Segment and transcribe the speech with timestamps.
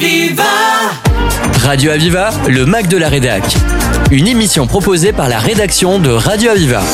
[0.00, 0.44] Aviva
[1.64, 3.42] Radio Aviva, le Mac de la Rédac.
[4.12, 6.84] Une émission proposée par la rédaction de Radio Aviva.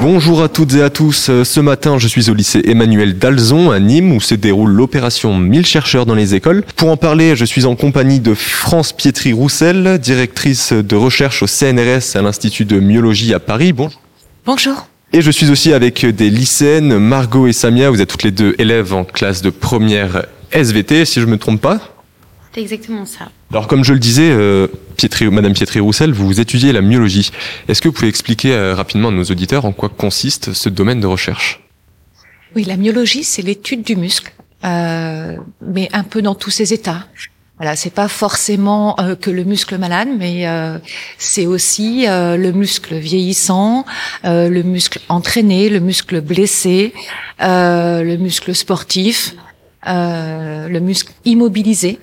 [0.00, 1.32] Bonjour à toutes et à tous.
[1.42, 5.66] Ce matin, je suis au lycée Emmanuel Dalzon à Nîmes où se déroule l'opération 1000
[5.66, 6.62] chercheurs dans les écoles.
[6.76, 12.14] Pour en parler, je suis en compagnie de France Pietri-Roussel, directrice de recherche au CNRS
[12.14, 13.72] à l'Institut de myologie à Paris.
[13.72, 14.00] Bonjour.
[14.46, 14.86] Bonjour.
[15.12, 17.90] Et je suis aussi avec des lycéennes, Margot et Samia.
[17.90, 21.60] Vous êtes toutes les deux élèves en classe de première SVT, si je me trompe
[21.60, 21.93] pas.
[22.54, 23.30] C'est exactement ça.
[23.50, 27.30] Alors, comme je le disais, euh, Pietri, Madame Pietri-Roussel, vous étudiez la myologie.
[27.66, 31.00] Est-ce que vous pouvez expliquer euh, rapidement à nos auditeurs en quoi consiste ce domaine
[31.00, 31.60] de recherche?
[32.54, 34.32] Oui, la myologie, c'est l'étude du muscle,
[34.64, 35.36] euh,
[35.66, 37.08] mais un peu dans tous ses états.
[37.58, 40.78] Voilà, c'est pas forcément euh, que le muscle malade, mais euh,
[41.18, 43.84] c'est aussi euh, le muscle vieillissant,
[44.24, 46.92] euh, le muscle entraîné, le muscle blessé,
[47.42, 49.34] euh, le muscle sportif,
[49.88, 51.98] euh, le muscle immobilisé.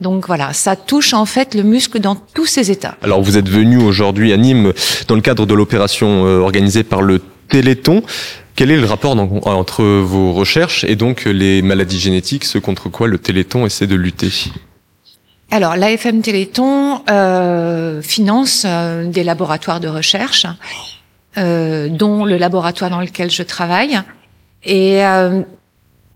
[0.00, 2.96] Donc voilà, ça touche en fait le muscle dans tous ses états.
[3.02, 4.72] Alors, vous êtes venu aujourd'hui à Nîmes
[5.08, 8.02] dans le cadre de l'opération euh, organisée par le Téléthon.
[8.54, 13.06] Quel est le rapport entre vos recherches et donc les maladies génétiques, ce contre quoi
[13.06, 14.30] le Téléthon essaie de lutter?
[15.50, 20.46] Alors, l'AFM Téléthon euh, finance euh, des laboratoires de recherche,
[21.38, 24.00] euh, dont le laboratoire dans lequel je travaille,
[24.64, 25.42] et, euh,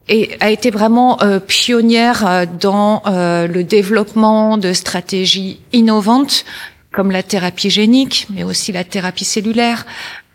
[0.09, 6.45] et a été vraiment euh, pionnière euh, dans euh, le développement de stratégies innovantes
[6.93, 9.87] comme la thérapie génique, mais aussi la thérapie cellulaire.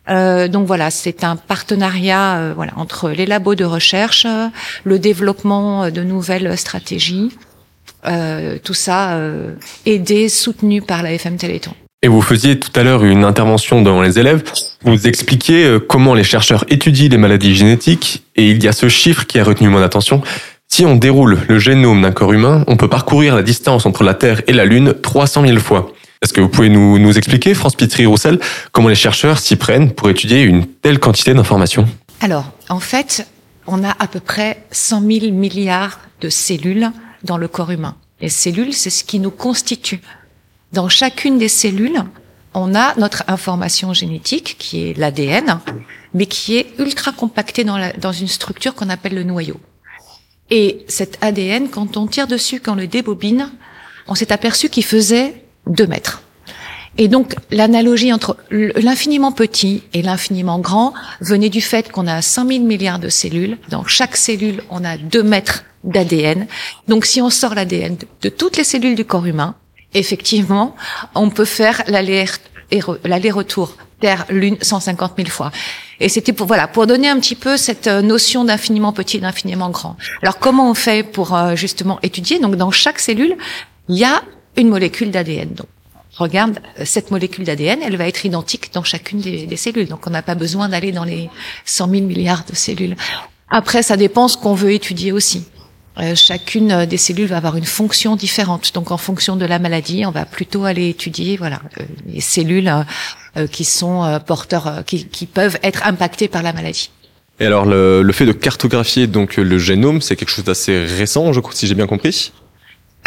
[0.09, 4.25] Euh, donc voilà, c'est un partenariat euh, voilà entre les labos de recherche,
[4.83, 7.31] le développement euh, de nouvelles stratégies.
[8.63, 9.19] Tout ça
[9.85, 11.73] aidé, soutenu par la FM Téléthon.
[12.03, 14.43] Et vous faisiez tout à l'heure une intervention devant les élèves.
[14.83, 18.87] Vous expliquiez euh, comment les chercheurs étudient les maladies génétiques et il y a ce
[18.87, 20.21] chiffre qui a retenu mon attention.
[20.67, 24.13] Si on déroule le génome d'un corps humain, on peut parcourir la distance entre la
[24.13, 25.91] Terre et la Lune 300 000 fois.
[26.21, 28.39] Est-ce que vous pouvez nous, expliquer, France Pitry-Roussel,
[28.71, 31.87] comment les chercheurs s'y prennent pour étudier une telle quantité d'informations?
[32.21, 33.27] Alors, en fait,
[33.65, 36.91] on a à peu près 100 000 milliards de cellules
[37.23, 37.95] dans le corps humain.
[38.21, 40.01] Les cellules, c'est ce qui nous constitue.
[40.73, 42.01] Dans chacune des cellules,
[42.53, 45.59] on a notre information génétique, qui est l'ADN,
[46.13, 49.59] mais qui est ultra compactée dans, la- dans une structure qu'on appelle le noyau.
[50.49, 53.51] Et cet ADN, quand on tire dessus, quand on le débobine,
[54.07, 56.21] on s'est aperçu qu'il faisait 2 mètres.
[56.99, 62.47] Et donc, l'analogie entre l'infiniment petit et l'infiniment grand venait du fait qu'on a 100
[62.47, 63.57] 000 milliards de cellules.
[63.69, 66.47] Dans chaque cellule, on a 2 mètres d'ADN.
[66.87, 69.55] Donc, si on sort l'ADN de toutes les cellules du corps humain,
[69.99, 70.75] effectivement,
[71.15, 72.25] on peut faire l'aller-
[73.03, 75.51] l'aller-retour Terre-Lune 150 000 fois.
[75.99, 79.19] Et c'était pour voilà pour donner un petit peu cette euh, notion d'infiniment petit et
[79.19, 79.97] d'infiniment grand.
[80.21, 82.39] Alors comment on fait pour euh, justement étudier?
[82.39, 83.35] Donc dans chaque cellule,
[83.89, 84.21] il y a
[84.55, 85.49] une molécule d'ADN.
[85.55, 85.65] Donc
[86.17, 89.87] regarde euh, cette molécule d'ADN, elle va être identique dans chacune des, des cellules.
[89.87, 91.29] Donc on n'a pas besoin d'aller dans les
[91.65, 92.95] 100 000 milliards de cellules.
[93.49, 95.45] Après, ça dépend ce qu'on veut étudier aussi.
[95.99, 98.71] Euh, chacune euh, des cellules va avoir une fonction différente.
[98.73, 102.71] Donc, en fonction de la maladie, on va plutôt aller étudier, voilà, euh, les cellules
[103.51, 106.89] qui sont porteurs, qui, qui peuvent être impactées par la maladie.
[107.39, 111.33] Et alors, le, le fait de cartographier donc le génome, c'est quelque chose d'assez récent,
[111.33, 112.31] je crois, si j'ai bien compris?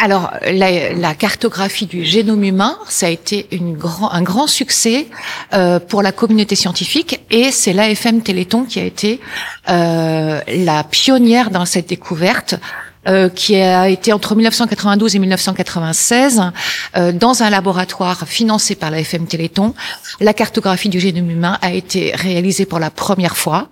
[0.03, 5.05] Alors, la, cartographie du génome humain, ça a été un grand succès
[5.53, 9.19] euh, pour la communauté scientifique et c'est l'AFM Téléthon qui a été
[9.69, 12.55] euh, la pionnière dans cette découverte.
[13.07, 16.41] Euh, qui a été entre 1992 et 1996
[16.95, 19.73] euh, dans un laboratoire financé par la FM Téléthon.
[20.19, 23.69] La cartographie du génome humain a été réalisée pour la première fois,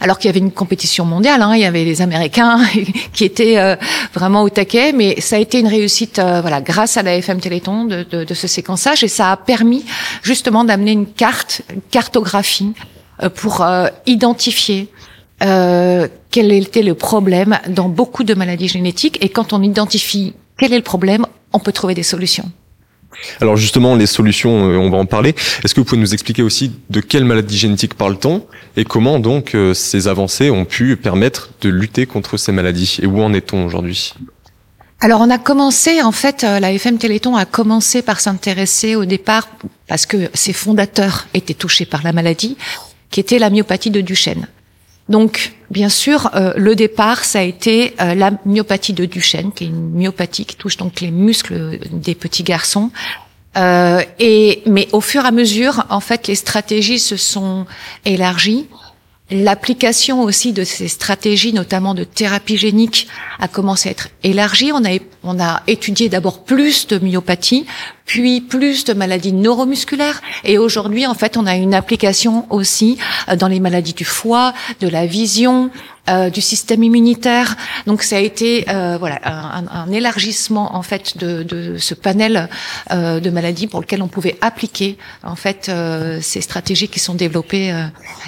[0.00, 1.42] alors qu'il y avait une compétition mondiale.
[1.42, 2.60] Hein, il y avait les Américains
[3.12, 3.76] qui étaient euh,
[4.14, 7.40] vraiment au taquet, mais ça a été une réussite, euh, voilà, grâce à la FM
[7.40, 9.84] Téléthon de, de, de ce séquençage, et ça a permis
[10.22, 12.72] justement d'amener une carte, une cartographie
[13.22, 13.66] euh, pour
[14.06, 14.88] identifier
[15.42, 19.18] euh, quel était le problème dans beaucoup de maladies génétiques.
[19.24, 22.50] Et quand on identifie quel est le problème, on peut trouver des solutions.
[23.40, 25.34] Alors justement, les solutions, euh, on va en parler.
[25.64, 28.46] Est-ce que vous pouvez nous expliquer aussi de quelle maladie génétique parle-t-on
[28.76, 33.06] et comment donc euh, ces avancées ont pu permettre de lutter contre ces maladies et
[33.06, 34.14] où en est-on aujourd'hui?
[35.00, 39.48] Alors on a commencé, en fait, la FM Téléthon a commencé par s'intéresser au départ,
[39.88, 42.58] parce que ses fondateurs étaient touchés par la maladie,
[43.10, 44.46] qui était la myopathie de Duchenne.
[45.10, 49.64] Donc, bien sûr, euh, le départ, ça a été euh, la myopathie de Duchenne, qui
[49.64, 52.92] est une myopathie qui touche donc les muscles des petits garçons.
[53.56, 57.66] Euh, et mais au fur et à mesure, en fait, les stratégies se sont
[58.04, 58.68] élargies
[59.32, 63.06] L'application aussi de ces stratégies, notamment de thérapie génique,
[63.38, 64.72] a commencé à être élargie.
[64.72, 67.64] On a, on a étudié d'abord plus de myopathie,
[68.06, 70.20] puis plus de maladies neuromusculaires.
[70.42, 72.98] Et aujourd'hui, en fait, on a une application aussi
[73.28, 75.70] euh, dans les maladies du foie, de la vision,
[76.08, 77.56] euh, du système immunitaire.
[77.86, 82.48] Donc, ça a été euh, voilà un, un, élargissement en fait de, de ce panel
[82.90, 87.14] euh, de maladies pour lequel on pouvait appliquer en fait euh, ces stratégies qui sont
[87.14, 87.72] développées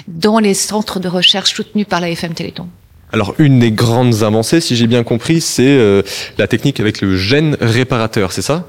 [0.07, 2.67] dans les centres de recherche soutenus par la FM Téléthon.
[3.11, 6.03] Alors une des grandes avancées, si j'ai bien compris, c'est
[6.37, 8.67] la technique avec le gène réparateur, c'est ça?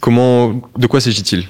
[0.00, 1.46] Comment, de quoi s'agit-il?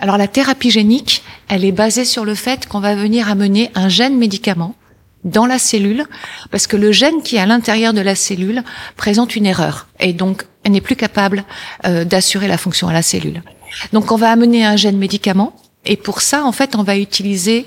[0.00, 3.88] Alors la thérapie génique, elle est basée sur le fait qu'on va venir amener un
[3.88, 4.74] gène médicament
[5.24, 6.04] dans la cellule,
[6.50, 8.62] parce que le gène qui est à l'intérieur de la cellule
[8.96, 11.44] présente une erreur, et donc elle n'est plus capable
[11.86, 13.42] euh, d'assurer la fonction à la cellule.
[13.92, 15.54] Donc on va amener un gène médicament,
[15.84, 17.66] et pour ça, en fait, on va utiliser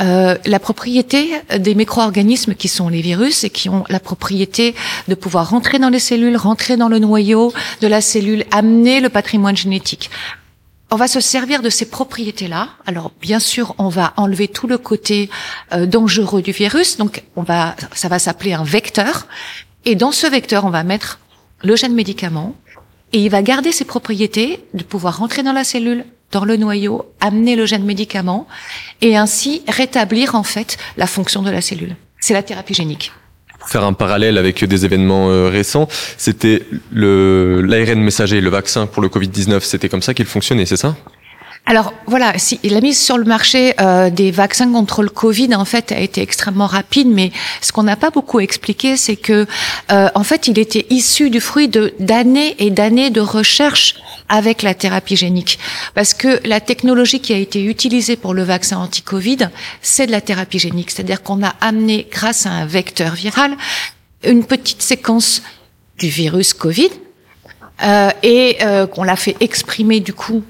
[0.00, 4.74] euh, la propriété des micro-organismes qui sont les virus et qui ont la propriété
[5.06, 7.52] de pouvoir rentrer dans les cellules, rentrer dans le noyau
[7.82, 10.10] de la cellule, amener le patrimoine génétique.
[10.92, 12.68] On va se servir de ces propriétés-là.
[12.84, 15.30] Alors bien sûr, on va enlever tout le côté
[15.72, 16.98] euh, dangereux du virus.
[16.98, 19.26] Donc on va, ça va s'appeler un vecteur.
[19.86, 21.18] Et dans ce vecteur, on va mettre
[21.62, 22.54] le gène médicament
[23.14, 27.10] et il va garder ses propriétés de pouvoir rentrer dans la cellule, dans le noyau,
[27.20, 28.46] amener le gène médicament
[29.00, 31.96] et ainsi rétablir en fait la fonction de la cellule.
[32.20, 33.12] C'est la thérapie génique.
[33.62, 35.86] Pour faire un parallèle avec des événements euh, récents,
[36.16, 40.96] c'était l'ARN messager, le vaccin pour le Covid-19, c'était comme ça qu'il fonctionnait, c'est ça?
[41.64, 45.64] Alors voilà, si, la mise sur le marché euh, des vaccins contre le Covid en
[45.64, 47.30] fait a été extrêmement rapide, mais
[47.60, 49.46] ce qu'on n'a pas beaucoup expliqué, c'est que
[49.92, 53.94] euh, en fait il était issu du fruit de d'années et d'années de recherche
[54.28, 55.60] avec la thérapie génique,
[55.94, 59.48] parce que la technologie qui a été utilisée pour le vaccin anti-Covid,
[59.82, 63.56] c'est de la thérapie génique, c'est-à-dire qu'on a amené grâce à un vecteur viral
[64.24, 65.42] une petite séquence
[65.98, 66.90] du virus Covid
[67.84, 70.42] euh, et euh, qu'on l'a fait exprimer du coup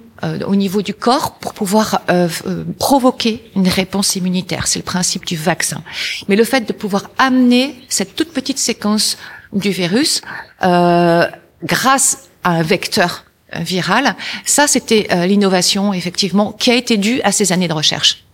[0.46, 4.66] au niveau du corps pour pouvoir euh, euh, provoquer une réponse immunitaire.
[4.66, 5.82] C'est le principe du vaccin.
[6.28, 9.18] Mais le fait de pouvoir amener cette toute petite séquence
[9.52, 10.22] du virus
[11.64, 13.24] grâce à un vecteur
[13.54, 14.16] viral,
[14.46, 18.24] ça c'était l'innovation effectivement qui a été due à ces années de recherche.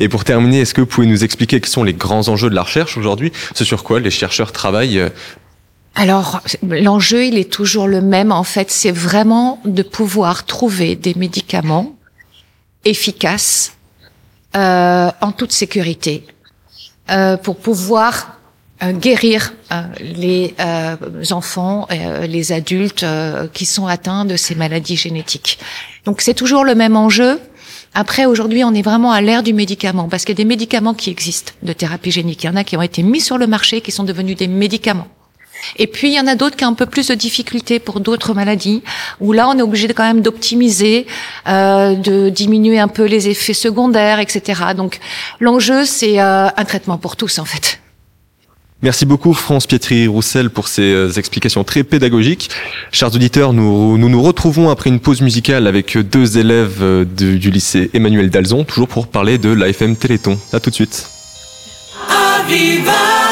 [0.00, 2.54] Et pour terminer, est-ce que vous pouvez nous expliquer quels sont les grands enjeux de
[2.54, 5.10] la recherche aujourd'hui Ce sur quoi les chercheurs travaillent
[5.94, 8.32] alors, l'enjeu, il est toujours le même.
[8.32, 11.96] En fait, c'est vraiment de pouvoir trouver des médicaments
[12.84, 13.72] efficaces
[14.56, 16.24] euh, en toute sécurité
[17.10, 18.40] euh, pour pouvoir
[18.82, 20.96] euh, guérir euh, les euh,
[21.32, 23.04] enfants, les adultes
[23.52, 25.58] qui sont atteints de ces maladies génétiques.
[26.06, 27.38] Donc, c'est toujours le même enjeu.
[27.92, 30.94] Après, aujourd'hui, on est vraiment à l'ère du médicament, parce qu'il y a des médicaments
[30.94, 32.44] qui existent de thérapie génique.
[32.44, 34.48] Il y en a qui ont été mis sur le marché, qui sont devenus des
[34.48, 35.08] médicaments.
[35.76, 38.00] Et puis il y en a d'autres qui ont un peu plus de difficultés pour
[38.00, 38.82] d'autres maladies,
[39.20, 41.06] où là on est obligé de, quand même d'optimiser,
[41.48, 44.62] euh, de diminuer un peu les effets secondaires, etc.
[44.76, 45.00] Donc
[45.38, 47.80] l'enjeu c'est euh, un traitement pour tous en fait.
[48.82, 52.48] Merci beaucoup France Pietri-Roussel pour ces euh, explications très pédagogiques.
[52.92, 57.38] Chers auditeurs, nous, nous nous retrouvons après une pause musicale avec deux élèves euh, du,
[57.38, 60.38] du lycée Emmanuel Dalzon, toujours pour parler de l'AFM Téléthon.
[60.54, 61.06] À tout de suite.
[62.08, 63.29] Aviva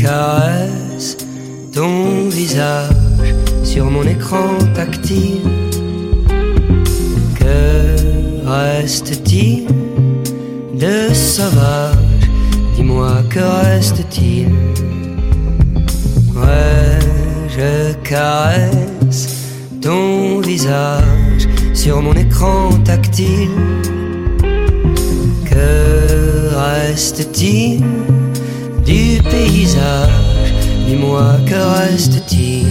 [0.00, 1.16] caresse
[1.72, 5.42] ton visage sur mon écran tactile.
[7.38, 9.66] Que reste-t-il
[10.78, 11.96] de sauvage?
[12.76, 14.48] Dis-moi que reste-t-il?
[16.34, 16.98] Ouais,
[17.48, 19.36] je caresse
[19.80, 23.50] ton visage sur mon écran tactile.
[25.44, 27.82] Que reste-t-il
[28.84, 30.10] du paysage,
[30.86, 32.66] dis-moi que reste-t-il?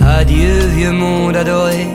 [0.00, 1.88] Adieu vieux monde adoré,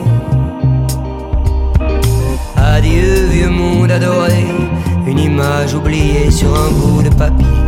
[2.56, 4.46] adieu vieux monde adoré,
[5.06, 7.63] une image oubliée sur un bout de papier.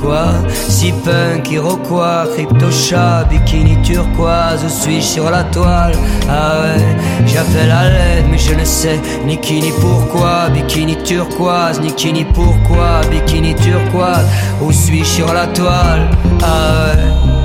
[0.00, 0.26] Quoi?
[0.50, 5.92] Si punk, iroquois, crypto-chat, bikini turquoise, où suis-je sur la toile
[6.28, 6.82] Ah ouais,
[7.26, 10.48] j'appelle à l'aide, mais je ne sais ni qui ni pourquoi.
[10.50, 13.00] Bikini turquoise, ni qui ni pourquoi.
[13.10, 14.26] Bikini turquoise,
[14.60, 16.08] où suis-je sur la toile?
[16.42, 17.35] Ah ouais.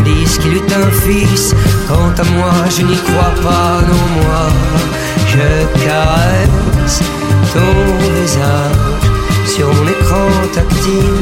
[0.00, 1.54] Disent qu'il eut un fils,
[1.86, 4.48] quant à moi je n'y crois pas, non moi.
[5.28, 7.00] Je caresse
[7.52, 7.70] ton
[8.10, 11.21] visage sur mon écran tactile.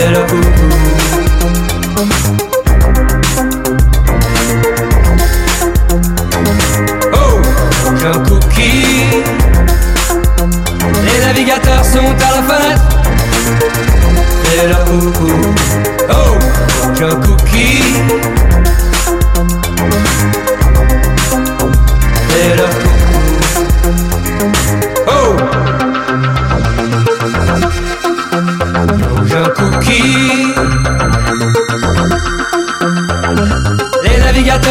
[0.00, 0.69] C'est le coucou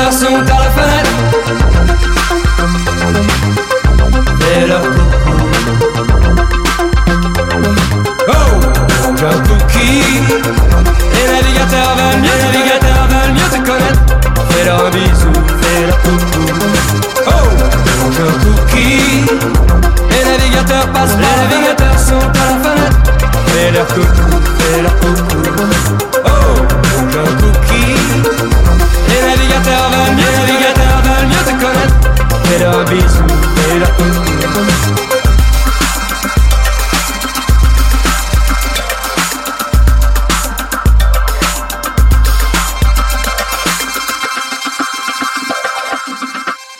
[0.09, 0.98] navigateurs sont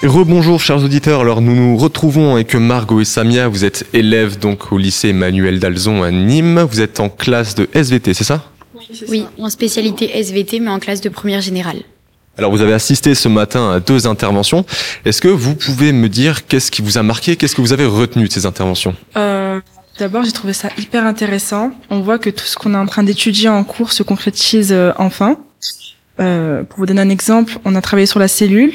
[0.01, 4.71] Rebonjour chers auditeurs, alors nous nous retrouvons avec Margot et Samia, vous êtes élèves donc
[4.71, 8.45] au lycée Emmanuel Dalzon à Nîmes, vous êtes en classe de SVT, c'est ça?
[9.09, 11.83] Oui, en spécialité SVT, mais en classe de première générale.
[12.37, 14.65] Alors vous avez assisté ce matin à deux interventions,
[15.03, 17.85] est-ce que vous pouvez me dire qu'est-ce qui vous a marqué, qu'est-ce que vous avez
[17.85, 18.95] retenu de ces interventions?
[19.17, 19.59] Euh,
[19.99, 21.71] D'abord, j'ai trouvé ça hyper intéressant.
[21.89, 24.93] On voit que tout ce qu'on est en train d'étudier en cours se concrétise euh,
[24.97, 25.35] enfin.
[26.21, 28.73] Euh, pour vous donner un exemple, on a travaillé sur la cellule,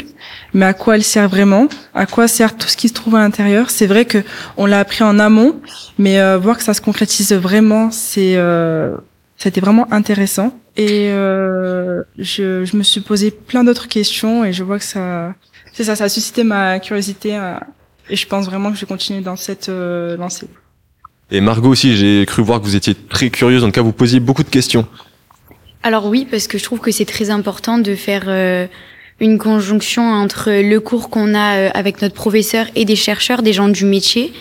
[0.55, 1.69] mais à quoi elle sert vraiment?
[1.95, 3.71] À quoi sert tout ce qui se trouve à l'intérieur?
[3.71, 4.23] C'est vrai que
[4.57, 5.61] on l'a appris en amont,
[5.99, 8.95] mais euh, voir que ça se concrétise vraiment, c'est euh,
[9.37, 10.59] c'était vraiment intéressant.
[10.77, 15.35] Et euh, je, je me suis posé plein d'autres questions et je vois que ça,
[15.73, 17.37] c'est ça, ça a suscité ma curiosité.
[17.37, 17.55] euh,
[18.11, 20.49] et je pense vraiment que je vais continuer dans cette euh, lancée.
[21.31, 23.93] Et Margot aussi, j'ai cru voir que vous étiez très curieuse, en tout cas vous
[23.93, 24.87] posiez beaucoup de questions.
[25.83, 28.67] Alors oui, parce que je trouve que c'est très important de faire euh,
[29.21, 33.53] une conjonction entre le cours qu'on a euh, avec notre professeur et des chercheurs, des
[33.53, 34.33] gens du métier.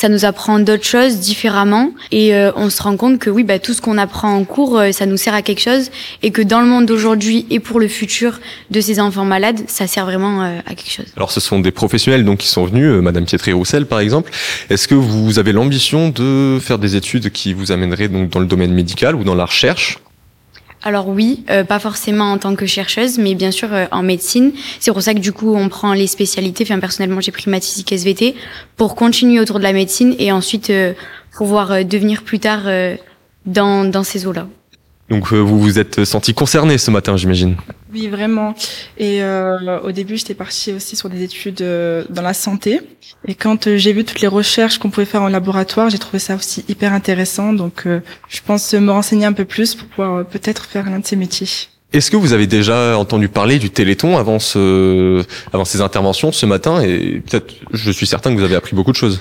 [0.00, 3.58] Ça nous apprend d'autres choses différemment et euh, on se rend compte que oui, bah,
[3.58, 5.90] tout ce qu'on apprend en cours, euh, ça nous sert à quelque chose
[6.22, 8.40] et que dans le monde d'aujourd'hui et pour le futur
[8.70, 11.04] de ces enfants malades, ça sert vraiment euh, à quelque chose.
[11.18, 14.30] Alors ce sont des professionnels donc qui sont venus, Madame Pietri-Roussel par exemple.
[14.70, 18.46] Est-ce que vous avez l'ambition de faire des études qui vous amèneraient donc dans le
[18.46, 19.98] domaine médical ou dans la recherche?
[20.82, 24.52] Alors oui, euh, pas forcément en tant que chercheuse, mais bien sûr euh, en médecine.
[24.78, 26.64] C'est pour ça que du coup on prend les spécialités.
[26.64, 28.34] Enfin personnellement j'ai pris maths physique SVT
[28.76, 30.94] pour continuer autour de la médecine et ensuite euh,
[31.36, 32.62] pouvoir devenir plus tard
[33.46, 34.48] dans, dans ces eaux-là.
[35.10, 37.56] Donc vous vous êtes senti concerné ce matin, j'imagine.
[37.92, 38.54] Oui, vraiment.
[38.98, 42.80] Et euh, au début, j'étais partie aussi sur des études euh, dans la santé.
[43.26, 46.20] Et quand euh, j'ai vu toutes les recherches qu'on pouvait faire en laboratoire, j'ai trouvé
[46.20, 47.52] ça aussi hyper intéressant.
[47.52, 51.16] Donc, je pense me renseigner un peu plus pour pouvoir peut-être faire l'un de ces
[51.16, 51.48] métiers.
[51.92, 56.46] Est-ce que vous avez déjà entendu parler du Téléthon avant ce, avant ces interventions ce
[56.46, 56.80] matin?
[56.82, 59.20] Et peut-être, je suis certain que vous avez appris beaucoup de choses.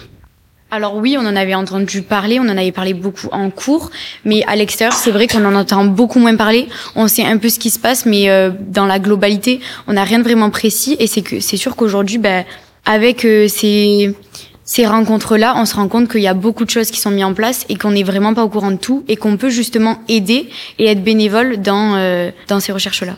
[0.71, 3.89] Alors oui, on en avait entendu parler, on en avait parlé beaucoup en cours,
[4.23, 6.67] mais à l'extérieur, c'est vrai qu'on en entend beaucoup moins parler.
[6.95, 10.03] On sait un peu ce qui se passe, mais euh, dans la globalité, on n'a
[10.03, 10.95] rien de vraiment précis.
[10.99, 12.45] Et c'est que c'est sûr qu'aujourd'hui, ben,
[12.85, 14.15] avec euh, ces
[14.63, 17.23] ces rencontres-là, on se rend compte qu'il y a beaucoup de choses qui sont mises
[17.23, 19.97] en place et qu'on n'est vraiment pas au courant de tout et qu'on peut justement
[20.07, 20.47] aider
[20.77, 23.17] et être bénévole dans euh, dans ces recherches-là.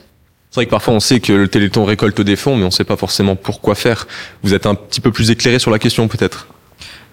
[0.51, 2.71] C'est vrai que parfois on sait que le Téléthon récolte des fonds, mais on ne
[2.71, 4.07] sait pas forcément pourquoi faire.
[4.43, 6.47] Vous êtes un petit peu plus éclairé sur la question peut-être?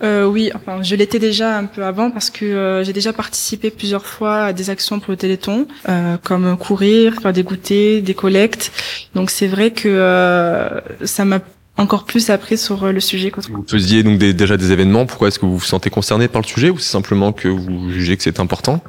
[0.02, 3.70] Euh, oui, enfin, je l'étais déjà un peu avant parce que euh, j'ai déjà participé
[3.70, 8.14] plusieurs fois à des actions pour le Téléthon, euh, comme courir, faire des goûters, des
[8.14, 8.72] collectes.
[9.14, 11.40] Donc c'est vrai que euh, ça m'a
[11.76, 13.32] encore plus appris sur le sujet.
[13.50, 15.06] Vous faisiez donc déjà des événements.
[15.06, 17.90] Pourquoi est-ce que vous vous sentez concerné par le sujet ou c'est simplement que vous
[17.90, 18.82] jugez que c'est important?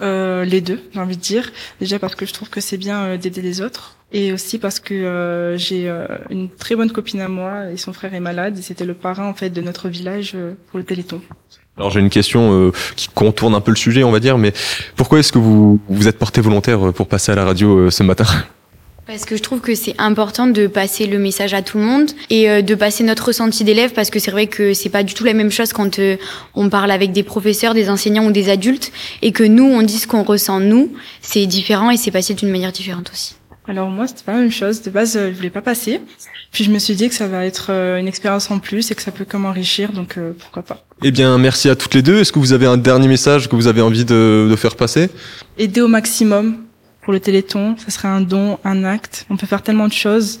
[0.00, 1.50] Euh, les deux, j'ai envie de dire.
[1.80, 4.80] Déjà parce que je trouve que c'est bien euh, d'aider les autres, et aussi parce
[4.80, 8.58] que euh, j'ai euh, une très bonne copine à moi et son frère est malade,
[8.58, 10.36] et c'était le parrain en fait de notre village
[10.70, 11.20] pour le Téléthon.
[11.76, 14.52] Alors j'ai une question qui contourne un peu le sujet, on va dire, mais
[14.96, 18.26] pourquoi est-ce que vous vous êtes porté volontaire pour passer à la radio ce matin?
[19.08, 22.10] Parce que je trouve que c'est important de passer le message à tout le monde
[22.28, 25.14] et euh, de passer notre ressenti d'élève parce que c'est vrai que c'est pas du
[25.14, 26.18] tout la même chose quand euh,
[26.54, 29.96] on parle avec des professeurs, des enseignants ou des adultes et que nous on dit
[29.96, 33.36] ce qu'on ressent nous, c'est différent et c'est passé d'une manière différente aussi.
[33.66, 34.82] Alors moi c'était pas la même chose.
[34.82, 36.02] De base euh, je voulais pas passer,
[36.52, 39.00] puis je me suis dit que ça va être une expérience en plus et que
[39.00, 40.84] ça peut comme enrichir donc pourquoi pas.
[41.02, 42.18] Eh bien merci à toutes les deux.
[42.20, 45.08] Est-ce que vous avez un dernier message que vous avez envie de, de faire passer?
[45.56, 46.67] Aider au maximum
[47.08, 47.74] pour le Téléthon.
[47.78, 49.24] Ça serait un don, un acte.
[49.30, 50.40] On peut faire tellement de choses.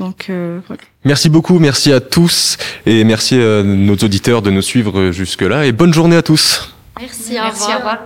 [0.00, 0.58] Donc, euh,
[1.04, 5.70] Merci beaucoup, merci à tous et merci à nos auditeurs de nous suivre jusque-là et
[5.70, 6.74] bonne journée à tous.
[7.00, 7.98] Merci, merci, au revoir.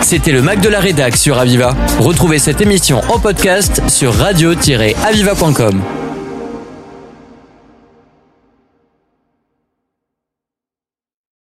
[0.00, 1.76] C'était le Mac de la Rédac sur Aviva.
[2.00, 5.82] Retrouvez cette émission en podcast sur radio-aviva.com.